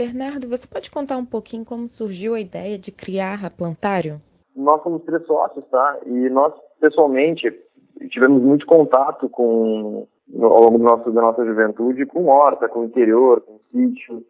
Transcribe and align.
Bernardo, 0.00 0.48
você 0.48 0.66
pode 0.66 0.90
contar 0.90 1.18
um 1.18 1.26
pouquinho 1.26 1.62
como 1.62 1.86
surgiu 1.86 2.32
a 2.32 2.40
ideia 2.40 2.78
de 2.78 2.90
criar 2.90 3.44
a 3.44 3.50
Plantário? 3.50 4.18
Nós 4.56 4.82
somos 4.82 5.04
três 5.04 5.22
sócios, 5.26 5.62
tá? 5.70 5.98
E 6.06 6.30
nós, 6.30 6.54
pessoalmente, 6.80 7.52
tivemos 8.08 8.42
muito 8.42 8.64
contato 8.64 9.28
com, 9.28 10.08
ao 10.40 10.62
longo 10.62 10.78
nosso, 10.78 11.10
da 11.10 11.20
nossa 11.20 11.44
juventude 11.44 12.06
com 12.06 12.28
horta, 12.28 12.66
com 12.66 12.82
interior, 12.82 13.42
com 13.42 13.60
sítio. 13.70 14.24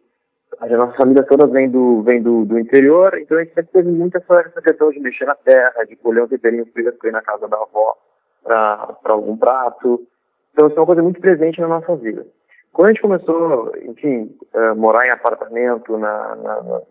A 0.59 0.67
nossa 0.67 0.97
família 0.97 1.23
toda 1.23 1.47
vem 1.47 1.69
do, 1.69 2.01
vem 2.01 2.21
do, 2.21 2.43
do 2.43 2.59
interior, 2.59 3.17
então 3.17 3.37
a 3.37 3.43
gente 3.45 3.53
sempre 3.53 3.71
teve 3.71 3.91
muito 3.91 4.17
essa, 4.17 4.61
questão 4.61 4.91
de 4.91 4.99
mexer 4.99 5.23
na 5.23 5.35
terra, 5.35 5.85
de 5.85 5.95
colher 5.95 6.25
um 6.25 6.27
temperinho 6.27 6.65
fresco 6.73 7.09
na 7.09 7.21
casa 7.21 7.47
da 7.47 7.55
avó 7.55 7.95
para 8.43 9.13
algum 9.13 9.37
prato. 9.37 10.05
Então 10.51 10.67
isso 10.67 10.75
é 10.75 10.79
uma 10.81 10.85
coisa 10.85 11.01
muito 11.01 11.21
presente 11.21 11.61
na 11.61 11.69
nossa 11.69 11.95
vida. 11.95 12.27
Quando 12.73 12.89
a 12.89 12.93
gente 12.93 13.01
começou, 13.01 13.71
enfim, 13.83 14.35
uh, 14.53 14.75
morar 14.75 15.05
em 15.05 15.11
apartamento 15.11 15.97
na, 15.97 16.35
na, 16.35 16.63
na, 16.63 16.81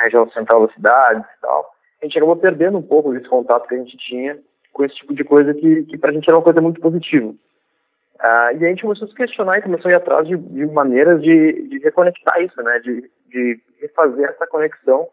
região 0.00 0.28
central 0.30 0.66
da 0.66 0.72
cidade 0.72 1.20
e 1.20 1.40
tal, 1.40 1.70
a 2.00 2.04
gente 2.04 2.16
acabou 2.16 2.36
perdendo 2.36 2.78
um 2.78 2.82
pouco 2.82 3.12
desse 3.12 3.28
contato 3.28 3.68
que 3.68 3.74
a 3.74 3.78
gente 3.78 3.96
tinha 3.98 4.38
com 4.72 4.84
esse 4.84 4.94
tipo 4.94 5.14
de 5.14 5.24
coisa 5.24 5.52
que, 5.52 5.84
que 5.84 5.98
a 6.02 6.12
gente 6.12 6.28
era 6.28 6.38
uma 6.38 6.44
coisa 6.44 6.60
muito 6.60 6.80
positiva. 6.80 7.28
Uh, 7.28 8.56
e 8.58 8.64
a 8.64 8.68
gente 8.68 8.82
começou 8.82 9.06
a 9.06 9.08
se 9.08 9.14
questionar 9.14 9.58
e 9.58 9.62
começou 9.62 9.88
a 9.88 9.92
ir 9.92 9.96
atrás 9.96 10.26
de, 10.26 10.36
de 10.36 10.66
maneiras 10.66 11.22
de, 11.22 11.68
de, 11.68 11.78
reconectar 11.78 12.42
isso, 12.42 12.60
né? 12.62 12.78
De, 12.80 13.08
de 13.28 13.60
refazer 13.80 14.30
essa 14.30 14.46
conexão 14.46 15.08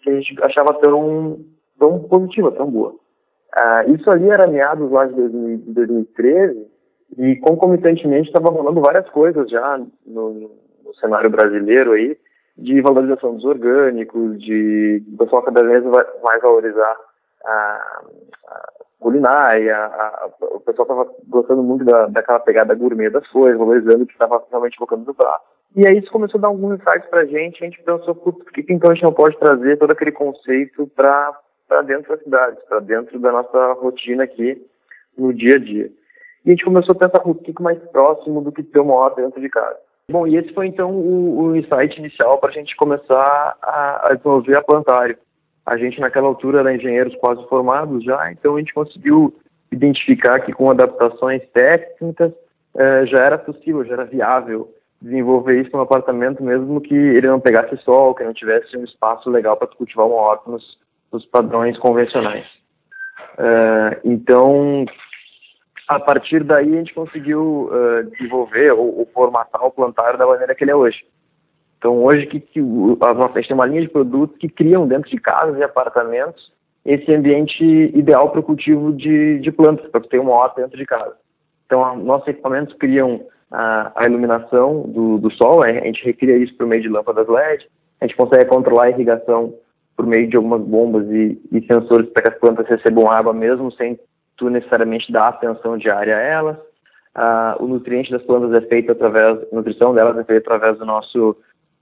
que 0.00 0.10
a 0.10 0.14
gente 0.14 0.40
achava 0.42 0.74
tão, 0.74 1.40
tão 1.78 2.00
positiva, 2.00 2.52
tão 2.52 2.70
boa. 2.70 2.90
Uh, 2.90 3.94
isso 3.94 4.10
ali 4.10 4.28
era 4.28 4.46
meados 4.46 4.90
lá 4.90 5.06
de 5.06 5.14
2013 5.14 6.73
e 7.16 7.36
concomitantemente 7.36 8.28
estava 8.28 8.50
rolando 8.50 8.80
várias 8.80 9.08
coisas 9.10 9.48
já 9.50 9.78
no, 10.06 10.50
no, 10.84 10.94
cenário 11.00 11.30
brasileiro 11.30 11.92
aí 11.92 12.16
de 12.56 12.80
valorização 12.80 13.34
dos 13.34 13.44
orgânicos, 13.44 14.38
de 14.40 15.02
o 15.12 15.18
pessoal 15.18 15.42
cada 15.42 15.62
vez 15.64 15.82
mais 15.84 16.40
valorizar 16.40 16.96
a, 17.44 18.02
a 18.46 18.72
culinária, 19.00 19.76
a, 19.76 19.86
a, 19.86 20.30
o 20.40 20.60
pessoal 20.60 20.86
estava 20.86 21.10
gostando 21.28 21.62
muito 21.62 21.84
da, 21.84 22.06
daquela 22.06 22.40
pegada 22.40 22.74
gourmet 22.74 23.10
das 23.10 23.26
coisas, 23.28 23.58
valorizando 23.58 24.06
que 24.06 24.12
estava 24.12 24.42
realmente 24.50 24.76
colocando 24.76 25.06
no 25.06 25.14
prato. 25.14 25.44
E 25.76 25.86
aí 25.86 25.98
isso 25.98 26.10
começou 26.10 26.38
a 26.38 26.42
dar 26.42 26.48
alguns 26.48 26.80
insights 26.80 27.08
para 27.10 27.22
a 27.22 27.26
gente, 27.26 27.62
a 27.62 27.66
gente 27.66 27.82
pensou, 27.82 28.14
por 28.14 28.32
que 28.52 28.64
então 28.68 28.90
a 28.90 28.94
gente 28.94 29.02
não 29.02 29.12
pode 29.12 29.36
trazer 29.38 29.76
todo 29.76 29.90
aquele 29.90 30.12
conceito 30.12 30.86
para 30.94 31.36
dentro 31.84 32.16
da 32.16 32.22
cidade, 32.22 32.58
para 32.68 32.78
dentro 32.78 33.18
da 33.18 33.32
nossa 33.32 33.72
rotina 33.72 34.22
aqui 34.22 34.64
no 35.18 35.34
dia 35.34 35.56
a 35.56 35.58
dia. 35.58 35.90
E 36.44 36.48
a 36.48 36.50
gente 36.50 36.64
começou 36.64 36.92
a 36.92 36.98
pensar 36.98 37.26
um 37.26 37.34
pouco 37.34 37.62
mais 37.62 37.78
próximo 37.90 38.42
do 38.42 38.52
que 38.52 38.62
ter 38.62 38.80
uma 38.80 38.94
horta 38.94 39.22
dentro 39.22 39.40
de 39.40 39.48
casa. 39.48 39.76
Bom, 40.10 40.26
e 40.26 40.36
esse 40.36 40.52
foi 40.52 40.66
então 40.66 40.90
o, 40.90 41.40
o 41.40 41.56
insight 41.56 41.98
inicial 41.98 42.38
para 42.38 42.50
a 42.50 42.52
gente 42.52 42.76
começar 42.76 43.56
a, 43.62 44.08
a 44.08 44.14
desenvolver 44.14 44.56
a 44.56 44.62
plantário. 44.62 45.16
A 45.64 45.78
gente 45.78 45.98
naquela 45.98 46.28
altura 46.28 46.60
era 46.60 46.74
engenheiros 46.74 47.14
quase 47.16 47.42
formados 47.48 48.04
já, 48.04 48.30
então 48.30 48.56
a 48.56 48.58
gente 48.58 48.74
conseguiu 48.74 49.34
identificar 49.72 50.40
que 50.40 50.52
com 50.52 50.70
adaptações 50.70 51.42
técnicas 51.54 52.32
eh, 52.76 53.06
já 53.06 53.24
era 53.24 53.38
possível, 53.38 53.84
já 53.84 53.94
era 53.94 54.04
viável 54.04 54.68
desenvolver 55.00 55.60
isso 55.60 55.76
no 55.76 55.82
apartamento 55.82 56.42
mesmo 56.42 56.80
que 56.80 56.94
ele 56.94 57.28
não 57.28 57.38
pegasse 57.38 57.76
sol, 57.78 58.14
que 58.14 58.24
não 58.24 58.32
tivesse 58.32 58.76
um 58.76 58.84
espaço 58.84 59.30
legal 59.30 59.56
para 59.56 59.68
cultivar 59.68 60.06
uma 60.06 60.16
horta 60.16 60.50
nos, 60.50 60.78
nos 61.12 61.24
padrões 61.26 61.78
convencionais. 61.78 62.46
Uh, 63.38 64.00
então, 64.04 64.86
a 65.86 66.00
partir 66.00 66.42
daí 66.42 66.74
a 66.74 66.78
gente 66.78 66.94
conseguiu 66.94 67.70
uh, 67.70 68.10
desenvolver 68.10 68.72
ou, 68.72 69.00
ou, 69.00 69.06
formatar 69.12 69.64
o 69.64 69.70
plantário 69.70 70.18
da 70.18 70.26
maneira 70.26 70.54
que 70.54 70.64
ele 70.64 70.70
é 70.70 70.76
hoje. 70.76 71.04
Então 71.78 72.02
hoje 72.02 72.26
que, 72.26 72.40
que 72.40 72.60
a, 72.60 73.14
nossa, 73.14 73.34
a 73.34 73.40
gente 73.40 73.48
tem 73.48 73.54
uma 73.54 73.66
linha 73.66 73.82
de 73.82 73.88
produtos 73.88 74.36
que 74.38 74.48
criam 74.48 74.86
dentro 74.86 75.10
de 75.10 75.18
casas 75.18 75.58
e 75.58 75.62
apartamentos 75.62 76.52
esse 76.84 77.12
ambiente 77.14 77.64
ideal 77.94 78.30
para 78.30 78.40
o 78.40 78.42
cultivo 78.42 78.92
de, 78.92 79.38
de 79.38 79.50
plantas, 79.50 79.90
para 79.90 80.02
ter 80.02 80.18
uma 80.18 80.32
horta 80.32 80.60
dentro 80.60 80.76
de 80.76 80.84
casa. 80.84 81.16
Então 81.66 81.96
nossos 81.96 82.28
equipamentos 82.28 82.74
criam 82.76 83.26
a, 83.50 83.92
a 83.94 84.06
iluminação 84.06 84.82
do, 84.82 85.18
do 85.18 85.30
sol, 85.32 85.62
a 85.62 85.72
gente 85.72 86.04
recria 86.04 86.36
isso 86.36 86.54
por 86.56 86.66
meio 86.66 86.82
de 86.82 86.88
lâmpadas 86.88 87.28
LED, 87.28 87.66
a 88.00 88.06
gente 88.06 88.16
consegue 88.16 88.46
controlar 88.46 88.84
a 88.84 88.90
irrigação 88.90 89.54
por 89.96 90.06
meio 90.06 90.28
de 90.28 90.36
algumas 90.36 90.60
bombas 90.60 91.06
e, 91.10 91.40
e 91.52 91.64
sensores 91.66 92.08
para 92.10 92.24
que 92.24 92.30
as 92.30 92.38
plantas 92.38 92.66
recebam 92.66 93.10
água 93.10 93.32
mesmo 93.32 93.70
sem 93.72 93.98
tu 94.36 94.50
necessariamente 94.50 95.12
dá 95.12 95.28
atenção 95.28 95.76
diária 95.76 96.16
a 96.16 96.20
elas. 96.20 96.56
Ah, 97.14 97.56
o 97.60 97.66
nutriente 97.66 98.10
das 98.10 98.22
plantas 98.22 98.52
é 98.52 98.66
feito 98.66 98.90
através, 98.90 99.38
a 99.52 99.56
nutrição 99.56 99.94
delas 99.94 100.16
é 100.18 100.24
feita 100.24 100.54
através 100.54 100.78
do 100.78 100.84
nosso, 100.84 101.36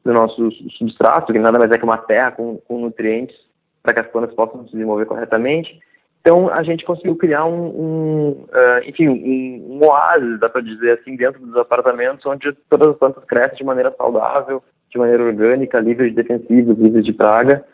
do 0.04 0.12
nosso 0.12 0.50
substrato, 0.76 1.32
que 1.32 1.38
nada 1.38 1.58
mais 1.58 1.70
é 1.70 1.78
que 1.78 1.84
uma 1.84 1.98
terra 1.98 2.32
com, 2.32 2.58
com 2.68 2.80
nutrientes 2.80 3.36
para 3.82 3.94
que 3.94 4.00
as 4.00 4.06
plantas 4.08 4.34
possam 4.34 4.64
se 4.64 4.72
desenvolver 4.72 5.06
corretamente. 5.06 5.80
Então, 6.20 6.48
a 6.48 6.62
gente 6.62 6.84
conseguiu 6.84 7.16
criar 7.16 7.44
um, 7.46 7.66
um 7.66 8.28
uh, 8.30 8.88
enfim, 8.88 9.08
um, 9.08 9.74
um, 9.74 9.84
oásis, 9.84 10.38
dá 10.38 10.48
para 10.48 10.60
dizer 10.60 11.00
assim, 11.00 11.16
dentro 11.16 11.44
dos 11.44 11.56
apartamentos, 11.56 12.24
onde 12.24 12.52
todas 12.70 12.88
as 12.88 12.96
plantas 12.96 13.24
crescem 13.24 13.58
de 13.58 13.64
maneira 13.64 13.92
saudável, 13.98 14.62
de 14.88 14.98
maneira 14.98 15.24
orgânica, 15.24 15.80
livre 15.80 16.10
de 16.10 16.16
defensivos, 16.16 16.78
livre 16.78 17.02
de 17.02 17.12
praga, 17.12 17.64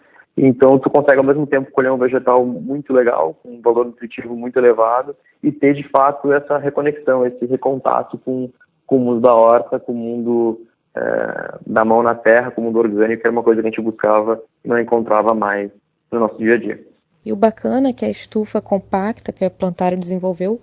então, 0.47 0.79
tu 0.79 0.89
consegue 0.89 1.19
ao 1.19 1.25
mesmo 1.25 1.47
tempo 1.47 1.71
colher 1.73 1.91
um 1.91 1.99
vegetal 1.99 2.45
muito 2.45 2.93
legal, 2.93 3.35
com 3.43 3.57
um 3.57 3.61
valor 3.61 3.87
nutritivo 3.87 4.37
muito 4.37 4.59
elevado, 4.59 5.17
e 5.43 5.51
ter 5.51 5.75
de 5.75 5.83
fato 5.89 6.33
essa 6.33 6.59
reconexão, 6.59 7.27
esse 7.27 7.45
recontato 7.47 8.19
com, 8.19 8.51
com 8.87 8.97
o 8.97 9.01
mundo 9.01 9.21
da 9.21 9.35
horta, 9.35 9.81
com 9.81 9.93
o 9.93 9.97
mundo 9.97 10.61
é, 10.95 11.59
da 11.67 11.85
mão 11.85 12.03
na 12.03 12.15
terra, 12.15 12.51
com 12.51 12.61
o 12.61 12.65
mundo 12.65 12.79
orgânico, 12.79 13.23
que 13.23 13.27
era 13.27 13.33
uma 13.33 13.43
coisa 13.43 13.61
que 13.61 13.69
a 13.69 13.71
gente 13.71 13.83
buscava 13.83 14.41
e 14.65 14.69
não 14.69 14.79
encontrava 14.79 15.35
mais 15.35 15.71
no 16.11 16.21
nosso 16.21 16.39
dia 16.39 16.55
a 16.55 16.59
dia. 16.59 16.87
E 17.25 17.33
o 17.33 17.37
bacana 17.37 17.89
é 17.89 17.93
que 17.93 18.05
a 18.05 18.11
estufa 18.11 18.61
compacta 18.61 19.33
que 19.33 19.45
a 19.45 19.51
Plantário 19.51 19.99
desenvolveu 19.99 20.61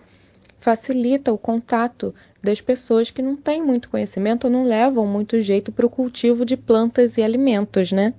facilita 0.60 1.32
o 1.32 1.38
contato 1.38 2.14
das 2.42 2.60
pessoas 2.60 3.12
que 3.12 3.22
não 3.22 3.36
têm 3.36 3.62
muito 3.62 3.88
conhecimento 3.88 4.46
ou 4.46 4.52
não 4.52 4.64
levam 4.64 5.06
muito 5.06 5.40
jeito 5.42 5.72
para 5.72 5.86
o 5.86 5.90
cultivo 5.90 6.44
de 6.44 6.58
plantas 6.58 7.18
e 7.20 7.24
alimentos, 7.24 7.92
né? 7.92 8.16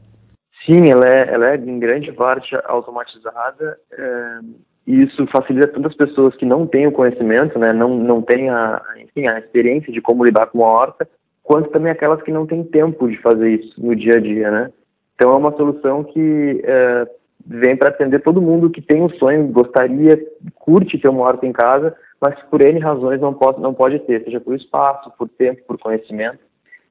Sim, 0.67 0.91
ela 0.91 1.07
é, 1.07 1.33
ela 1.33 1.51
é 1.53 1.57
em 1.57 1.79
grande 1.79 2.13
parte 2.13 2.57
automatizada 2.65 3.79
é, 3.93 4.39
e 4.85 5.05
isso 5.05 5.25
facilita 5.29 5.69
tantas 5.69 5.95
pessoas 5.95 6.35
que 6.35 6.45
não 6.45 6.67
têm 6.67 6.89
o 6.89 6.93
conhecimento, 6.93 7.57
né, 7.57 7.73
não, 7.73 7.97
não 7.97 8.21
têm 8.21 8.51
a, 8.51 8.83
enfim, 8.99 9.29
a 9.29 9.39
experiência 9.39 9.93
de 9.93 10.01
como 10.01 10.25
lidar 10.25 10.47
com 10.47 10.65
a 10.65 10.69
horta, 10.69 11.09
quanto 11.43 11.71
também 11.71 11.93
aquelas 11.93 12.21
que 12.23 12.33
não 12.33 12.47
têm 12.47 12.65
tempo 12.65 13.09
de 13.09 13.17
fazer 13.23 13.49
isso 13.51 13.81
no 13.81 13.95
dia 13.95 14.17
a 14.17 14.21
dia, 14.21 14.51
né. 14.51 14.73
Então 15.15 15.31
é 15.33 15.37
uma 15.37 15.57
solução 15.57 16.03
que 16.03 16.61
é, 16.65 17.09
vem 17.47 17.77
para 17.77 17.91
atender 17.91 18.21
todo 18.23 18.43
mundo 18.43 18.69
que 18.69 18.83
tem 18.83 19.01
um 19.01 19.11
sonho, 19.11 19.47
gostaria, 19.47 20.21
curte 20.57 20.99
ter 20.99 21.09
uma 21.09 21.23
horta 21.23 21.47
em 21.47 21.53
casa, 21.53 21.97
mas 22.21 22.41
por 22.51 22.61
N 22.61 22.81
razões 22.81 23.21
não 23.21 23.33
pode, 23.33 23.61
não 23.61 23.73
pode 23.73 24.01
ter, 24.01 24.25
seja 24.25 24.41
por 24.41 24.55
espaço, 24.57 25.13
por 25.17 25.29
tempo, 25.29 25.63
por 25.67 25.79
conhecimento. 25.79 26.46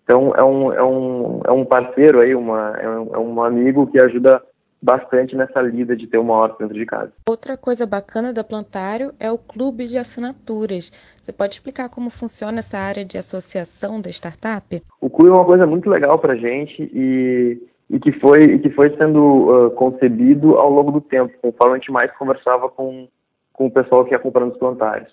Então 0.05 0.31
é 0.37 0.43
um, 0.43 0.71
é 0.71 0.83
um, 0.83 1.41
é 1.45 1.51
um 1.51 1.65
parceiro 1.65 2.21
aí, 2.21 2.35
uma, 2.35 2.77
é, 2.77 2.87
um, 2.87 3.15
é 3.15 3.17
um 3.17 3.43
amigo 3.43 3.87
que 3.87 3.99
ajuda 3.99 4.41
bastante 4.81 5.35
nessa 5.35 5.59
lida 5.61 5.95
de 5.95 6.05
ter 6.05 6.19
uma 6.19 6.35
horta 6.35 6.57
dentro 6.59 6.77
de 6.77 6.85
casa. 6.85 7.11
Outra 7.27 7.57
coisa 7.57 7.87
bacana 7.87 8.31
da 8.31 8.43
Plantário 8.43 9.13
é 9.19 9.31
o 9.31 9.37
clube 9.37 9.87
de 9.87 9.97
assinaturas. 9.97 10.91
Você 11.17 11.33
pode 11.33 11.55
explicar 11.55 11.89
como 11.89 12.11
funciona 12.11 12.59
essa 12.59 12.77
área 12.77 13.03
de 13.03 13.17
associação 13.17 13.99
da 13.99 14.11
startup? 14.11 14.79
O 15.01 15.09
clube 15.09 15.31
é 15.31 15.33
uma 15.33 15.45
coisa 15.45 15.65
muito 15.65 15.89
legal 15.89 16.19
para 16.19 16.33
a 16.33 16.37
gente 16.37 16.83
e, 16.93 17.59
e, 17.89 17.99
que 17.99 18.11
foi, 18.19 18.43
e 18.43 18.59
que 18.59 18.69
foi 18.69 18.95
sendo 18.95 19.21
uh, 19.21 19.71
concebido 19.71 20.55
ao 20.55 20.69
longo 20.69 20.91
do 20.91 21.01
tempo, 21.01 21.33
conforme 21.41 21.73
a 21.73 21.79
gente 21.79 21.91
mais 21.91 22.15
conversava 22.15 22.69
com, 22.69 23.07
com 23.51 23.65
o 23.65 23.71
pessoal 23.71 24.05
que 24.05 24.13
ia 24.13 24.19
comprando 24.19 24.51
os 24.51 24.59
plantários. 24.59 25.11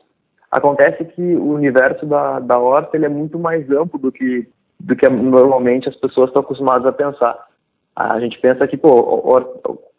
Acontece 0.50 1.02
que 1.06 1.34
o 1.34 1.54
universo 1.54 2.04
da, 2.04 2.40
da 2.40 2.58
horta 2.58 2.94
ele 2.94 3.06
é 3.06 3.08
muito 3.08 3.38
mais 3.38 3.70
amplo 3.70 3.98
do 3.98 4.12
que 4.12 4.46
do 4.82 4.96
que 4.96 5.08
normalmente 5.08 5.88
as 5.88 5.96
pessoas 5.96 6.28
estão 6.28 6.42
acostumadas 6.42 6.86
a 6.86 6.92
pensar. 6.92 7.38
A 7.94 8.18
gente 8.20 8.38
pensa 8.40 8.66
que, 8.66 8.76
pô, 8.76 8.90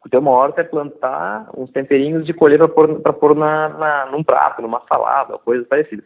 ter 0.09 0.17
uma 0.17 0.31
horta 0.31 0.61
é 0.61 0.63
plantar 0.63 1.49
uns 1.57 1.71
temperinhos 1.71 2.25
de 2.25 2.33
colher 2.33 2.59
para 2.59 2.67
pôr, 2.67 2.99
pôr 3.13 3.35
na, 3.35 3.69
na, 3.69 4.05
num 4.11 4.23
prato, 4.23 4.61
numa 4.61 4.81
salada, 4.87 5.37
coisas 5.39 5.67
parecidas. 5.67 6.05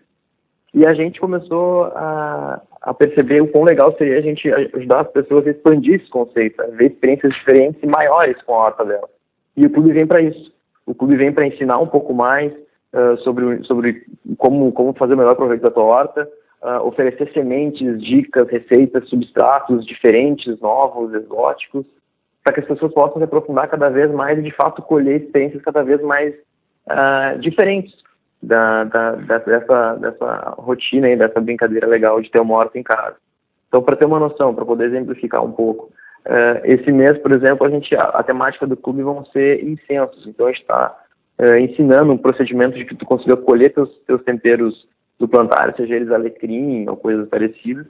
E 0.74 0.86
a 0.86 0.94
gente 0.94 1.20
começou 1.20 1.86
a, 1.86 2.62
a 2.82 2.94
perceber 2.94 3.42
o 3.42 3.48
quão 3.48 3.64
legal 3.64 3.96
seria 3.98 4.20
a 4.20 4.22
gente 4.22 4.50
ajudar 4.76 5.02
as 5.02 5.12
pessoas 5.12 5.48
a 5.48 5.52
expandir 5.52 5.96
esse 5.96 6.10
conceito, 6.10 6.62
a 6.62 6.68
ver 6.68 6.92
experiências 6.92 7.34
diferentes 7.34 7.82
e 7.82 7.88
maiores 7.88 8.40
com 8.44 8.54
a 8.54 8.66
horta 8.66 8.86
dela. 8.86 9.10
E 9.56 9.66
o 9.66 9.70
clube 9.70 9.92
vem 9.92 10.06
para 10.06 10.22
isso. 10.22 10.54
O 10.86 10.94
clube 10.94 11.16
vem 11.16 11.34
para 11.34 11.48
ensinar 11.48 11.80
um 11.80 11.88
pouco 11.88 12.14
mais 12.14 12.54
uh, 12.94 13.18
sobre, 13.24 13.64
sobre 13.64 14.04
como, 14.38 14.72
como 14.72 14.94
fazer 14.94 15.16
o 15.16 15.18
melhor 15.18 15.36
proveito 15.36 15.64
da 15.64 15.72
tua 15.72 15.84
horta, 15.84 16.30
uh, 16.62 16.86
oferecer 16.86 17.32
sementes, 17.34 18.02
dicas, 18.02 18.48
receitas, 18.50 19.08
substratos 19.10 19.86
diferentes, 19.86 20.60
novos, 20.60 21.14
exóticos, 21.14 21.86
para 22.44 22.54
que 22.54 22.60
as 22.62 22.68
pessoas 22.68 22.94
possam 22.94 23.18
se 23.18 23.24
aprofundar 23.24 23.68
cada 23.70 23.90
vez 23.90 24.12
mais 24.12 24.40
e, 24.40 24.42
de 24.42 24.52
fato, 24.52 24.82
colher 24.82 25.22
experiências 25.22 25.62
cada 25.62 25.84
vez 25.84 26.02
mais 26.02 26.34
uh, 26.88 27.40
diferentes 27.40 27.94
da, 28.42 28.84
da, 28.86 29.12
dessa, 29.16 29.96
dessa 29.96 30.56
rotina 30.58 31.10
e 31.10 31.18
dessa 31.18 31.42
brincadeira 31.42 31.88
legal 31.88 32.22
de 32.22 32.32
ter 32.32 32.40
uma 32.40 32.56
horta 32.56 32.78
em 32.80 32.84
casa. 32.84 33.16
Então, 33.68 33.82
para 33.82 33.96
ter 33.96 34.06
uma 34.06 34.20
noção, 34.20 34.56
para 34.56 34.66
poder 34.66 34.86
exemplificar 34.86 35.44
um 35.44 35.52
pouco, 35.52 35.92
Uh, 36.28 36.60
esse 36.66 36.92
mês, 36.92 37.18
por 37.20 37.34
exemplo, 37.34 37.66
a 37.66 37.70
gente 37.70 37.96
a, 37.96 38.04
a, 38.04 38.22
temática 38.22 38.68
do 38.68 38.76
clube 38.76 39.02
vão 39.02 39.24
ser 39.28 39.64
incensos. 39.64 40.28
Então 40.28 40.46
a 40.46 40.52
gente 40.52 40.62
está 40.62 40.94
uh, 41.40 41.58
ensinando 41.58 42.12
um 42.12 42.18
procedimento 42.18 42.78
de 42.78 42.84
que 42.84 42.96
tu 42.96 43.06
consiga 43.06 43.38
colher 43.38 43.74
teus, 43.74 43.90
teus 44.06 44.22
temperos 44.24 44.86
do 45.20 45.28
plantário, 45.28 45.76
seja 45.76 45.96
eles 45.96 46.12
alecrim 46.12 46.88
ou 46.88 46.98
coisas 46.98 47.28
parecidas. 47.28 47.86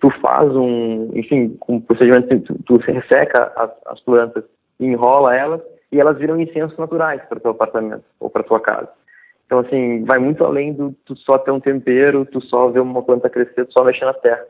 Tu 0.00 0.10
faz 0.20 0.54
um, 0.54 1.10
enfim, 1.14 1.56
um 1.68 1.80
procedimento, 1.80 2.40
tu, 2.40 2.58
tu 2.64 2.76
resseca 2.78 3.52
as, 3.56 3.70
as 3.86 4.00
plantas, 4.00 4.44
enrola 4.80 5.34
elas 5.34 5.60
e 5.92 6.00
elas 6.00 6.18
viram 6.18 6.40
incensos 6.40 6.76
naturais 6.76 7.22
para 7.28 7.38
teu 7.38 7.52
apartamento 7.52 8.04
ou 8.18 8.28
para 8.28 8.42
tua 8.42 8.60
casa. 8.60 8.88
Então 9.46 9.60
assim, 9.60 10.04
vai 10.04 10.18
muito 10.18 10.44
além 10.44 10.72
do 10.72 10.94
tu 11.04 11.16
só 11.16 11.38
ter 11.38 11.50
um 11.50 11.60
tempero, 11.60 12.26
tu 12.26 12.40
só 12.40 12.68
ver 12.68 12.80
uma 12.80 13.02
planta 13.02 13.30
crescer, 13.30 13.66
tu 13.66 13.72
só 13.72 13.84
mexer 13.84 14.04
na 14.04 14.14
terra 14.14 14.44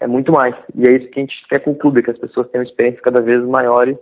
é 0.00 0.06
muito 0.06 0.32
mais. 0.32 0.54
E 0.74 0.86
é 0.86 0.96
isso 0.96 1.10
que 1.10 1.20
a 1.20 1.22
gente 1.22 1.48
quer 1.48 1.60
com 1.60 1.72
o 1.72 1.76
clube, 1.76 2.02
que 2.02 2.10
as 2.10 2.18
pessoas 2.18 2.48
tenham 2.50 2.64
experiências 2.64 3.02
cada 3.02 3.20
vez 3.20 3.42
maiores 3.44 3.96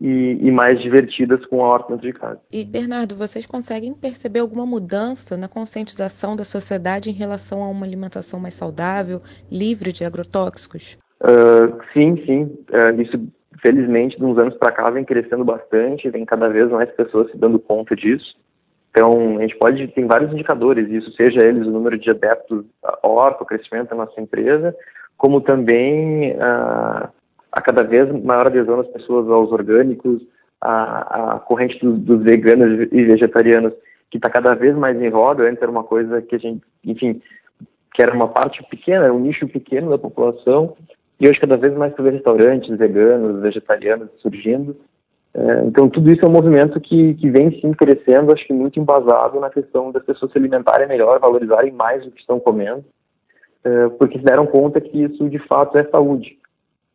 e, 0.00 0.38
e, 0.40 0.50
mais 0.50 0.80
divertidas 0.80 1.44
com 1.46 1.64
a 1.64 1.68
horta 1.68 1.96
de 1.96 2.12
casa. 2.12 2.40
E 2.52 2.64
Bernardo, 2.64 3.16
vocês 3.16 3.46
conseguem 3.46 3.92
perceber 3.92 4.40
alguma 4.40 4.64
mudança 4.64 5.36
na 5.36 5.48
conscientização 5.48 6.36
da 6.36 6.44
sociedade 6.44 7.10
em 7.10 7.14
relação 7.14 7.62
a 7.62 7.68
uma 7.68 7.84
alimentação 7.84 8.38
mais 8.38 8.54
saudável, 8.54 9.20
livre 9.50 9.92
de 9.92 10.04
agrotóxicos? 10.04 10.96
Uh, 11.20 11.82
sim, 11.92 12.22
sim. 12.24 12.42
Uh, 12.70 13.00
isso, 13.02 13.28
felizmente, 13.60 14.16
de 14.16 14.24
uns 14.24 14.38
anos 14.38 14.56
para 14.56 14.72
cá 14.72 14.88
vem 14.88 15.04
crescendo 15.04 15.44
bastante, 15.44 16.10
vem 16.10 16.24
cada 16.24 16.48
vez 16.48 16.70
mais 16.70 16.90
pessoas 16.92 17.30
se 17.30 17.36
dando 17.36 17.58
conta 17.58 17.96
disso. 17.96 18.36
Então, 18.90 19.36
a 19.38 19.42
gente 19.42 19.56
pode, 19.56 19.86
tem 19.88 20.06
vários 20.06 20.32
indicadores, 20.32 20.88
isso 20.88 21.12
seja 21.12 21.44
eles 21.44 21.66
o 21.66 21.70
número 21.70 21.98
de 21.98 22.10
adeptos 22.10 22.64
à 22.82 23.06
horta, 23.06 23.42
o 23.42 23.46
crescimento 23.46 23.90
da 23.90 23.96
nossa 23.96 24.20
empresa, 24.20 24.74
como 25.16 25.40
também 25.40 26.32
uh, 26.32 27.08
a 27.50 27.60
cada 27.60 27.82
vez 27.82 28.10
maior 28.22 28.46
adesão 28.46 28.76
das 28.78 28.88
pessoas 28.88 29.28
aos 29.28 29.50
orgânicos, 29.50 30.22
a, 30.60 31.34
a 31.34 31.38
corrente 31.40 31.78
dos, 31.80 31.98
dos, 32.00 32.22
veganos 32.22 32.88
e 32.92 33.04
vegetarianos 33.04 33.72
que 34.10 34.16
está 34.16 34.30
cada 34.30 34.54
vez 34.54 34.74
mais 34.76 35.00
em 35.00 35.08
roda, 35.08 35.44
antes 35.44 35.62
era 35.62 35.70
uma 35.70 35.84
coisa 35.84 36.22
que 36.22 36.34
a 36.34 36.38
gente, 36.38 36.62
enfim, 36.84 37.20
que 37.94 38.02
era 38.02 38.14
uma 38.14 38.28
parte 38.28 38.62
pequena, 38.68 39.12
um 39.12 39.20
nicho 39.20 39.46
pequeno 39.48 39.90
da 39.90 39.98
população, 39.98 40.76
e 41.20 41.28
hoje 41.28 41.40
cada 41.40 41.56
vez 41.56 41.74
mais 41.76 41.92
vê 41.98 42.10
restaurantes 42.10 42.76
veganos, 42.76 43.42
vegetarianos 43.42 44.08
surgindo. 44.20 44.76
É, 45.34 45.64
então 45.66 45.88
tudo 45.90 46.10
isso 46.10 46.24
é 46.24 46.28
um 46.28 46.32
movimento 46.32 46.80
que, 46.80 47.14
que 47.14 47.30
vem 47.30 47.50
sim 47.60 47.72
crescendo, 47.72 48.32
acho 48.32 48.46
que 48.46 48.52
muito 48.52 48.80
embasado 48.80 49.38
na 49.38 49.50
questão 49.50 49.92
das 49.92 50.04
pessoas 50.04 50.32
se 50.32 50.38
alimentarem 50.38 50.88
melhor, 50.88 51.20
valorizarem 51.20 51.72
mais 51.72 52.06
o 52.06 52.10
que 52.10 52.20
estão 52.20 52.40
comendo, 52.40 52.84
é, 53.62 53.88
porque 53.90 54.18
se 54.18 54.24
deram 54.24 54.46
conta 54.46 54.80
que 54.80 55.02
isso 55.02 55.28
de 55.28 55.38
fato 55.40 55.76
é 55.76 55.84
saúde, 55.84 56.38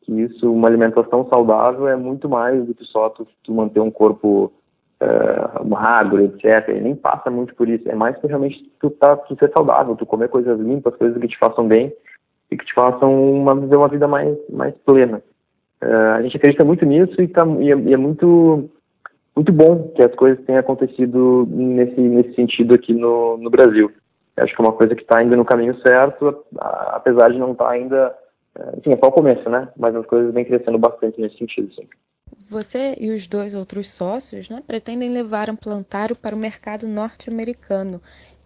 que 0.03 0.11
isso, 0.21 0.51
uma 0.51 0.67
alimentação 0.67 1.27
saudável 1.27 1.87
é 1.87 1.95
muito 1.95 2.29
mais 2.29 2.65
do 2.65 2.73
que 2.73 2.83
só 2.85 3.09
tu, 3.09 3.27
tu 3.43 3.53
manter 3.53 3.79
um 3.79 3.91
corpo 3.91 4.51
uh, 5.01 5.65
magro, 5.67 6.23
etc. 6.23 6.69
E 6.69 6.81
nem 6.81 6.95
passa 6.95 7.29
muito 7.29 7.55
por 7.55 7.67
isso, 7.67 7.89
é 7.89 7.95
mais 7.95 8.17
que 8.17 8.27
realmente 8.27 8.71
tu, 8.79 8.89
tá, 8.89 9.15
tu 9.15 9.35
ser 9.37 9.51
saudável, 9.51 9.95
tu 9.95 10.05
comer 10.05 10.29
coisas 10.29 10.59
limpas, 10.59 10.95
coisas 10.95 11.19
que 11.19 11.27
te 11.27 11.37
façam 11.37 11.67
bem 11.67 11.93
e 12.51 12.57
que 12.57 12.65
te 12.65 12.73
façam 12.73 13.33
uma, 13.33 13.55
viver 13.55 13.77
uma 13.77 13.87
vida 13.87 14.07
mais, 14.07 14.37
mais 14.49 14.73
plena. 14.85 15.21
Uh, 15.81 16.13
a 16.15 16.21
gente 16.21 16.37
acredita 16.37 16.63
muito 16.63 16.85
nisso 16.85 17.21
e, 17.21 17.27
tá, 17.27 17.45
e, 17.59 17.71
é, 17.71 17.75
e 17.75 17.93
é 17.93 17.97
muito 17.97 18.69
muito 19.35 19.51
bom 19.51 19.91
que 19.95 20.03
as 20.03 20.13
coisas 20.13 20.43
tenham 20.45 20.59
acontecido 20.59 21.47
nesse, 21.49 21.99
nesse 21.99 22.35
sentido 22.35 22.75
aqui 22.75 22.93
no, 22.93 23.37
no 23.37 23.49
Brasil. 23.49 23.91
Acho 24.37 24.55
que 24.55 24.61
é 24.61 24.65
uma 24.65 24.73
coisa 24.73 24.95
que 24.95 25.01
está 25.01 25.23
indo 25.23 25.35
no 25.35 25.45
caminho 25.45 25.75
certo, 25.81 26.43
apesar 26.59 27.31
de 27.31 27.39
não 27.39 27.51
estar 27.51 27.65
tá 27.65 27.71
ainda. 27.71 28.15
Enfim, 28.77 28.93
é 28.93 28.97
só 28.97 29.07
o 29.07 29.11
começo, 29.11 29.49
né? 29.49 29.69
Mas 29.77 29.95
as 29.95 30.05
coisas 30.05 30.33
vêm 30.33 30.45
crescendo 30.45 30.77
bastante 30.77 31.19
nesse 31.19 31.37
sentido, 31.37 31.73
sim. 31.73 31.87
Você 32.49 32.95
e 32.99 33.09
os 33.11 33.27
dois 33.27 33.55
outros 33.55 33.89
sócios 33.89 34.49
né, 34.49 34.61
pretendem 34.65 35.09
levar 35.09 35.49
um 35.49 35.55
plantário 35.55 36.15
para 36.15 36.35
o 36.35 36.39
mercado 36.39 36.87
norte-americano. 36.87 38.01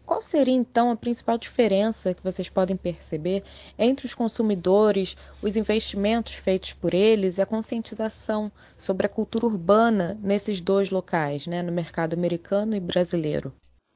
Qual 0.05 0.21
seria 0.21 0.53
então 0.53 0.89
a 0.89 0.95
principal 0.95 1.37
diferença 1.37 2.13
que 2.13 2.23
vocês 2.23 2.47
podem 2.47 2.77
perceber 2.77 3.43
entre 3.77 4.05
os 4.05 4.13
consumidores, 4.13 5.17
os 5.41 5.57
investimentos 5.57 6.35
feitos 6.35 6.71
por 6.71 6.93
eles 6.93 7.37
e 7.37 7.41
a 7.41 7.45
conscientização 7.45 8.49
sobre 8.77 9.05
a 9.05 9.09
cultura 9.09 9.45
urbana 9.45 10.17
nesses 10.23 10.61
dois 10.61 10.89
locais, 10.89 11.45
né, 11.45 11.61
no 11.61 11.73
mercado 11.73 12.13
americano 12.13 12.73
e 12.73 12.79
brasileiro? 12.79 13.51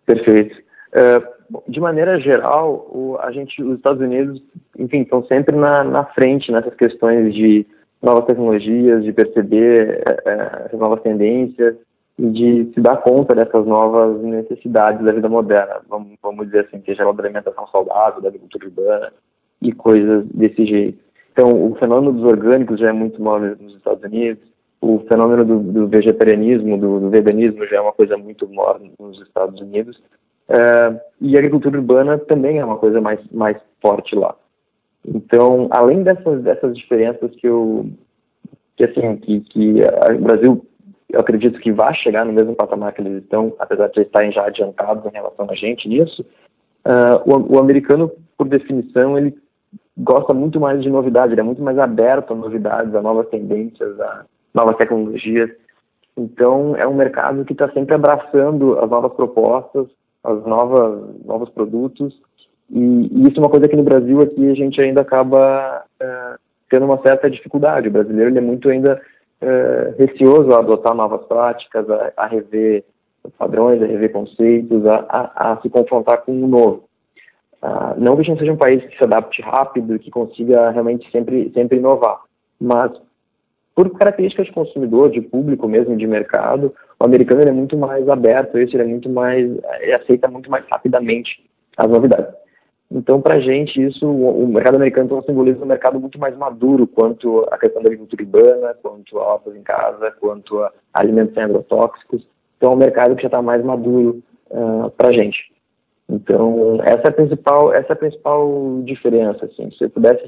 Perfeito. 0.05 0.61
É, 0.93 1.21
de 1.67 1.79
maneira 1.79 2.19
geral, 2.19 2.87
o, 2.89 3.17
a 3.19 3.31
gente, 3.31 3.61
os 3.61 3.77
Estados 3.77 4.01
Unidos, 4.01 4.41
enfim, 4.77 5.01
estão 5.01 5.23
sempre 5.25 5.55
na, 5.55 5.83
na 5.83 6.05
frente 6.05 6.51
nessas 6.51 6.73
questões 6.75 7.33
de 7.33 7.65
novas 8.01 8.25
tecnologias, 8.25 9.03
de 9.03 9.13
perceber 9.13 10.03
é, 10.25 10.69
é 10.71 10.77
novas 10.77 11.01
tendências 11.01 11.75
e 12.17 12.29
de 12.29 12.71
se 12.73 12.81
dar 12.81 12.97
conta 12.97 13.35
dessas 13.35 13.65
novas 13.65 14.21
necessidades 14.21 15.03
da 15.05 15.13
vida 15.13 15.29
moderna, 15.29 15.81
vamos, 15.87 16.17
vamos 16.21 16.45
dizer 16.47 16.65
assim, 16.65 16.81
seja 16.85 17.03
ela 17.03 17.13
da 17.13 17.23
alimentação 17.23 17.67
saudável, 17.67 18.21
da 18.21 18.27
agricultura 18.27 18.65
urbana 18.65 19.13
e 19.61 19.71
coisas 19.71 20.25
desse 20.27 20.65
jeito. 20.65 20.99
Então, 21.31 21.71
o 21.71 21.75
fenômeno 21.75 22.13
dos 22.13 22.23
orgânicos 22.23 22.79
já 22.79 22.89
é 22.89 22.91
muito 22.91 23.21
maior 23.21 23.55
nos 23.59 23.75
Estados 23.75 24.03
Unidos, 24.03 24.43
o 24.81 24.99
fenômeno 25.07 25.45
do, 25.45 25.59
do 25.59 25.87
vegetarianismo, 25.87 26.77
do, 26.77 26.99
do, 26.99 27.09
veganismo 27.09 27.65
já 27.67 27.77
é 27.77 27.81
uma 27.81 27.93
coisa 27.93 28.17
muito 28.17 28.49
maior 28.49 28.81
nos 28.99 29.21
Estados 29.21 29.61
Unidos, 29.61 30.01
Uh, 30.51 30.99
e 31.21 31.35
a 31.35 31.39
agricultura 31.39 31.77
urbana 31.77 32.17
também 32.17 32.59
é 32.59 32.65
uma 32.65 32.77
coisa 32.77 32.99
mais, 32.99 33.21
mais 33.31 33.57
forte 33.81 34.13
lá. 34.15 34.35
Então, 35.07 35.69
além 35.71 36.03
dessas, 36.03 36.43
dessas 36.43 36.75
diferenças 36.75 37.31
que 37.37 37.47
eu, 37.47 37.89
que 38.75 38.83
assim, 38.83 39.15
que, 39.17 39.39
que 39.39 39.75
o 39.81 40.21
Brasil, 40.21 40.65
eu 41.09 41.21
acredito 41.21 41.59
que 41.59 41.71
vai 41.71 41.95
chegar 41.95 42.25
no 42.25 42.33
mesmo 42.33 42.53
patamar 42.53 42.91
que 42.91 43.01
eles 43.01 43.23
estão, 43.23 43.53
apesar 43.59 43.87
de 43.87 44.01
estarem 44.01 44.31
já 44.33 44.45
adiantados 44.45 45.05
em 45.05 45.15
relação 45.15 45.47
a 45.49 45.55
gente 45.55 45.87
nisso, 45.87 46.25
uh, 46.85 47.21
o, 47.25 47.55
o 47.55 47.59
americano, 47.59 48.11
por 48.37 48.49
definição, 48.49 49.17
ele 49.17 49.33
gosta 49.97 50.33
muito 50.33 50.59
mais 50.59 50.83
de 50.83 50.89
novidade, 50.89 51.33
ele 51.33 51.41
é 51.41 51.45
muito 51.45 51.61
mais 51.61 51.77
aberto 51.77 52.33
a 52.33 52.35
novidades, 52.35 52.93
a 52.93 53.01
novas 53.01 53.29
tendências, 53.29 53.97
a 54.01 54.25
novas 54.53 54.75
tecnologias. 54.75 55.49
Então, 56.17 56.75
é 56.75 56.85
um 56.85 56.93
mercado 56.93 57.45
que 57.45 57.53
está 57.53 57.71
sempre 57.71 57.95
abraçando 57.95 58.77
as 58.79 58.89
novas 58.89 59.13
propostas, 59.13 59.87
as 60.23 60.43
novas 60.45 61.25
novos 61.25 61.49
produtos 61.49 62.19
e, 62.71 62.79
e, 62.79 63.27
isso 63.27 63.37
é 63.37 63.39
uma 63.39 63.49
coisa 63.49 63.67
que 63.67 63.75
no 63.75 63.83
Brasil 63.83 64.21
aqui 64.21 64.49
a 64.49 64.53
gente 64.53 64.79
ainda 64.81 65.01
acaba 65.01 65.83
é, 65.99 66.35
tendo 66.69 66.85
uma 66.85 67.01
certa 67.01 67.29
dificuldade. 67.29 67.89
O 67.89 67.91
brasileiro 67.91 68.29
ele 68.29 68.37
é 68.37 68.41
muito 68.41 68.69
ainda 68.69 69.01
é, 69.41 69.93
receoso 69.97 70.53
a 70.53 70.59
adotar 70.59 70.95
novas 70.95 71.25
práticas, 71.25 71.89
a, 71.89 72.13
a, 72.15 72.27
rever 72.27 72.85
padrões, 73.37 73.81
a 73.81 73.85
rever 73.85 74.11
conceitos, 74.11 74.85
a, 74.85 75.05
a, 75.09 75.51
a 75.51 75.61
se 75.61 75.69
confrontar 75.69 76.21
com 76.21 76.31
o 76.31 76.47
novo. 76.47 76.83
Ah, 77.61 77.93
não 77.97 78.15
que 78.15 78.21
a 78.21 78.25
gente 78.25 78.39
seja 78.39 78.53
um 78.53 78.57
país 78.57 78.83
que 78.85 78.97
se 78.97 79.03
adapte 79.03 79.41
rápido 79.41 79.95
e 79.95 79.99
que 79.99 80.09
consiga 80.09 80.71
realmente 80.71 81.09
sempre 81.11 81.51
sempre 81.53 81.77
inovar, 81.77 82.21
mas 82.59 82.91
por 83.75 83.89
características 83.91 84.47
de 84.47 84.53
consumidor, 84.53 85.11
de 85.11 85.21
público 85.21 85.67
mesmo, 85.67 85.95
de 85.95 86.07
mercado, 86.07 86.73
o 87.01 87.05
americano 87.05 87.41
é 87.41 87.51
muito 87.51 87.75
mais 87.75 88.07
aberto, 88.07 88.57
esse 88.57 88.75
ele 88.75 88.83
é 88.83 88.87
muito 88.87 89.09
mais, 89.09 89.49
ele 89.79 89.93
aceita 89.93 90.27
muito 90.27 90.51
mais 90.51 90.63
rapidamente 90.71 91.43
as 91.75 91.89
novidades. 91.89 92.33
Então, 92.91 93.21
para 93.21 93.35
a 93.35 93.39
gente, 93.39 93.81
isso, 93.81 94.05
o 94.05 94.45
mercado 94.47 94.75
americano 94.75 95.05
então, 95.05 95.23
simboliza 95.23 95.63
um 95.63 95.67
mercado 95.67 95.99
muito 95.99 96.19
mais 96.19 96.37
maduro 96.37 96.85
quanto 96.85 97.47
à 97.49 97.57
questão 97.57 97.81
da 97.81 97.87
agricultura 97.87 98.21
urbana, 98.21 98.77
quanto 98.83 99.17
a 99.17 99.33
hortas 99.33 99.55
em 99.55 99.63
casa, 99.63 100.11
quanto 100.19 100.59
a 100.59 100.71
alimentos 100.93 101.33
sem 101.33 101.41
agrotóxicos. 101.41 102.27
Então, 102.57 102.73
é 102.73 102.75
um 102.75 102.77
mercado 102.77 103.15
que 103.15 103.23
já 103.23 103.29
está 103.29 103.41
mais 103.41 103.63
maduro 103.63 104.21
uh, 104.51 104.85
ah, 104.85 104.91
para 104.95 105.07
a 105.07 105.13
gente. 105.13 105.51
Então, 106.09 106.79
essa 106.83 107.03
é 107.05 107.09
a 107.09 107.13
principal, 107.13 107.73
essa 107.73 107.93
é 107.93 107.93
a 107.93 107.95
principal 107.95 108.81
diferença. 108.83 109.45
Assim. 109.45 109.71
Se 109.71 109.85
eu 109.85 109.89
pudesse 109.89 110.25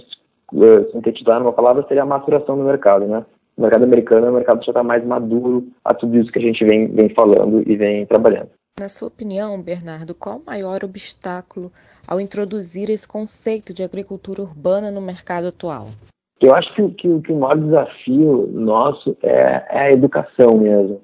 uh, 0.54 0.92
sintetizar 0.94 1.40
numa 1.40 1.54
palavra, 1.54 1.86
seria 1.88 2.04
a 2.04 2.06
maturação 2.06 2.58
do 2.58 2.64
mercado, 2.64 3.06
né? 3.06 3.26
O 3.56 3.62
mercado 3.62 3.84
americano 3.84 4.28
é 4.28 4.32
um 4.32 4.36
mercado 4.36 4.60
que 4.60 4.66
já 4.66 4.72
está 4.72 4.84
mais 4.84 5.06
maduro 5.06 5.68
a 5.84 5.94
tudo 5.94 6.18
isso 6.18 6.32
que 6.32 6.40
a 6.40 6.42
gente 6.42 6.64
vem, 6.66 6.88
vem 6.88 7.10
falando 7.10 7.64
e 7.70 7.76
vem 7.76 8.06
trabalhando. 8.06 8.50
Na 8.80 8.90
sua 8.90 9.08
opinião, 9.08 9.62
Bernardo, 9.62 10.16
qual 10.16 10.38
o 10.38 10.46
maior 10.46 10.84
obstáculo 10.84 11.72
ao 12.08 12.20
introduzir 12.20 12.90
esse 12.90 13.08
conceito 13.08 13.72
de 13.74 13.84
agricultura 13.84 14.42
urbana 14.42 14.90
no 14.90 15.00
mercado 15.00 15.48
atual? 15.48 15.88
Eu 16.42 16.54
acho 16.56 16.74
que, 16.74 16.90
que, 16.90 17.22
que 17.22 17.32
o 17.32 17.40
maior 17.40 17.58
desafio 17.58 18.48
nosso 18.52 19.16
é, 19.22 19.66
é 19.70 19.80
a 19.80 19.92
educação 19.92 20.58
mesmo. 20.58 21.02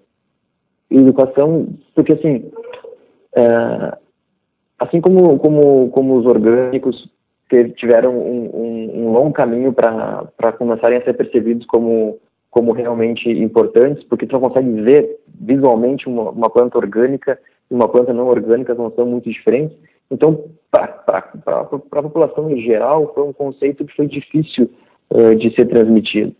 educação, 0.89 1.69
porque 1.93 2.13
assim, 2.13 2.51
é, 3.35 3.97
assim 4.79 4.99
como, 4.99 5.37
como, 5.37 5.89
como 5.91 6.17
os 6.17 6.25
orgânicos 6.25 7.07
tiveram 7.77 8.17
um, 8.17 8.45
um, 8.45 9.05
um 9.05 9.11
longo 9.11 9.31
caminho 9.31 9.73
para 9.73 10.51
começarem 10.57 10.97
a 10.97 11.03
ser 11.03 11.13
percebidos 11.13 11.65
como 11.67 12.19
como 12.49 12.73
realmente 12.73 13.29
importantes, 13.29 14.03
porque 14.05 14.25
tu 14.25 14.33
não 14.33 14.41
consegue 14.41 14.81
ver 14.81 15.19
visualmente 15.39 16.07
uma, 16.07 16.31
uma 16.31 16.49
planta 16.49 16.77
orgânica 16.77 17.39
e 17.69 17.73
uma 17.73 17.87
planta 17.87 18.13
não 18.13 18.27
orgânica 18.27 18.73
não 18.73 18.91
são 18.91 19.05
muito 19.05 19.29
diferentes. 19.29 19.77
Então, 20.11 20.45
para 20.71 21.03
a 21.59 22.01
população 22.03 22.49
em 22.49 22.61
geral, 22.61 23.13
foi 23.13 23.23
um 23.23 23.33
conceito 23.33 23.85
que 23.85 23.95
foi 23.95 24.07
difícil 24.07 24.69
uh, 25.11 25.35
de 25.35 25.53
ser 25.53 25.65
transmitido. 25.65 26.35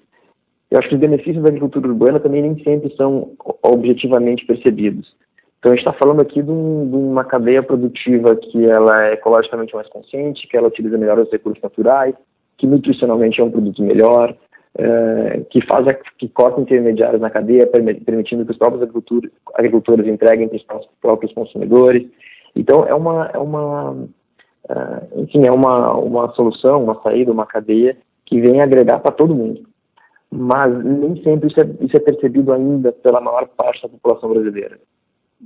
eu 0.71 0.79
acho 0.79 0.89
que 0.89 0.95
os 0.95 1.01
benefícios 1.01 1.43
da 1.43 1.49
agricultura 1.49 1.87
urbana 1.87 2.19
também 2.19 2.41
nem 2.41 2.61
sempre 2.63 2.95
são 2.95 3.33
objetivamente 3.61 4.45
percebidos. 4.45 5.15
Então 5.59 5.73
a 5.73 5.75
gente 5.75 5.85
está 5.85 5.93
falando 5.99 6.21
aqui 6.21 6.41
de, 6.41 6.49
um, 6.49 6.89
de, 6.89 6.95
uma 6.95 7.25
cadeia 7.25 7.61
produtiva 7.61 8.35
que 8.35 8.65
ela 8.65 9.07
é 9.07 9.13
ecologicamente 9.13 9.75
mais 9.75 9.89
consciente, 9.89 10.47
que 10.47 10.55
ela 10.55 10.69
utiliza 10.69 10.97
melhor 10.97 11.19
os 11.19 11.29
recursos 11.29 11.61
naturais, 11.61 12.15
que 12.57 12.65
nutricionalmente 12.65 13.41
é 13.41 13.43
um 13.43 13.51
produto 13.51 13.83
melhor, 13.83 14.35
é, 14.77 15.41
que 15.49 15.65
faz 15.65 15.85
que 16.17 16.29
corta 16.29 16.61
intermediários 16.61 17.21
na 17.21 17.29
cadeia, 17.29 17.67
permitindo 17.67 18.45
que 18.45 18.51
os 18.51 18.57
próprios 18.57 18.83
agricultores, 18.83 19.31
agricultores 19.55 20.07
entreguem 20.07 20.47
para 20.47 20.77
os 20.77 20.87
próprios 21.01 21.33
consumidores. 21.33 22.07
Então 22.55 22.85
é 22.85 22.93
uma, 22.93 23.29
é 23.33 23.37
uma 23.37 23.91
uh, 23.91 25.21
enfim, 25.21 25.45
é 25.45 25.51
uma, 25.51 25.93
uma 25.93 26.29
solução, 26.33 26.83
uma 26.83 27.01
saída, 27.01 27.31
uma 27.31 27.45
cadeia 27.45 27.97
que 28.25 28.39
vem 28.39 28.61
agregar 28.61 28.99
para 28.99 29.11
todo 29.11 29.35
mundo 29.35 29.69
mas 30.31 30.71
nem 30.83 31.21
sempre 31.23 31.49
isso 31.49 31.59
é, 31.59 31.67
isso 31.81 31.97
é 31.97 31.99
percebido 31.99 32.53
ainda 32.53 32.91
pela 32.91 33.19
maior 33.19 33.47
parte 33.47 33.81
da 33.81 33.89
população 33.89 34.29
brasileira. 34.29 34.79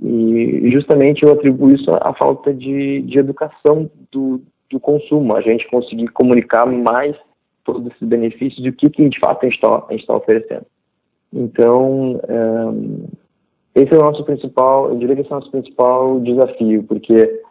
E 0.02 0.70
justamente 0.70 1.22
eu 1.22 1.32
atribuo 1.32 1.70
isso 1.70 1.90
à 1.90 2.12
falta 2.14 2.52
de, 2.52 3.02
de 3.02 3.18
educação 3.18 3.90
do, 4.12 4.42
do 4.70 4.78
consumo, 4.80 5.34
a 5.34 5.40
gente 5.40 5.68
conseguir 5.68 6.08
comunicar 6.08 6.66
mais 6.66 7.16
todos 7.64 7.86
esses 7.86 8.06
benefícios 8.06 8.64
e 8.64 8.68
o 8.68 8.72
que, 8.72 8.90
que 8.90 9.08
de 9.08 9.18
fato 9.18 9.42
a 9.42 9.48
gente 9.48 9.54
está 9.54 9.80
tá 9.80 10.16
oferecendo. 10.16 10.66
Então, 11.32 12.20
um, 12.28 13.06
esse 13.74 13.92
é 13.92 13.98
o 13.98 14.02
nosso 14.02 14.24
principal, 14.24 14.88
eu 14.88 14.96
diria 14.96 15.16
que 15.16 15.22
esse 15.22 15.32
é 15.32 15.34
o 15.34 15.38
nosso 15.40 15.50
principal 15.50 16.20
desafio, 16.20 16.84
porque 16.84 17.42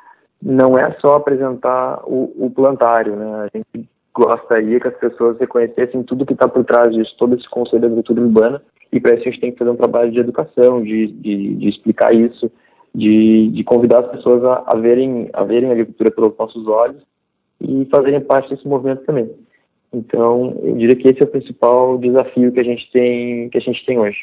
não 0.41 0.77
é 0.77 0.96
só 1.00 1.15
apresentar 1.15 2.01
o, 2.05 2.34
o 2.38 2.50
plantário, 2.50 3.15
né? 3.15 3.50
A 3.53 3.58
gente 3.58 3.89
gostaria 4.13 4.79
que 4.79 4.88
as 4.88 4.98
pessoas 4.98 5.38
reconhecessem 5.39 6.03
tudo 6.03 6.25
que 6.25 6.34
está 6.34 6.48
por 6.48 6.63
trás 6.63 6.93
disso, 6.93 7.15
todo 7.17 7.36
esse 7.36 7.50
conceito 7.50 7.82
da 7.82 7.88
agricultura 7.88 8.22
urbana, 8.22 8.62
e 8.91 9.00
para 9.00 9.15
isso 9.15 9.27
a 9.27 9.32
gente 9.32 9.41
tem 9.41 9.51
que 9.51 9.58
fazer 9.58 9.72
um 9.72 9.75
trabalho 9.75 10.12
de 10.12 10.20
educação, 10.20 10.84
de, 10.84 11.08
de, 11.08 11.55
de 11.55 11.67
explicar 11.67 12.13
isso, 12.13 12.51
de, 12.93 13.50
de, 13.50 13.63
convidar 13.63 14.00
as 14.00 14.12
pessoas 14.12 14.43
a, 14.46 14.63
a, 14.67 14.75
verem, 14.75 15.29
a 15.34 15.43
verem 15.43 15.70
a 15.70 15.74
agricultura 15.74 16.12
pelos 16.12 16.38
nossos 16.38 16.67
olhos 16.67 17.01
e 17.60 17.86
fazerem 17.86 18.22
parte 18.22 18.50
desse 18.50 18.67
movimento 18.67 19.03
também. 19.03 19.32
Então, 19.94 20.58
eu 20.64 20.76
diria 20.76 20.96
que 20.96 21.08
esse 21.08 21.22
é 21.22 21.26
o 21.26 21.30
principal 21.30 21.98
desafio 22.00 22.52
que 22.52 22.60
a 22.60 22.64
gente 22.64 22.92
tem, 22.92 23.50
que 23.50 23.58
a 23.58 23.62
gente 23.62 23.86
tem 23.86 24.00
hoje. 24.00 24.18